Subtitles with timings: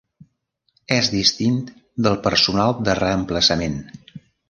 [0.95, 1.61] És distint
[2.07, 3.81] del personal de reemplaçament.